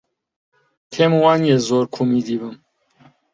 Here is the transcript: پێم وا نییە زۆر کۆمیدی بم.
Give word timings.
پێم 0.91 1.11
وا 1.21 1.33
نییە 1.41 1.57
زۆر 1.67 1.85
کۆمیدی 1.95 2.37
بم. 2.41 2.55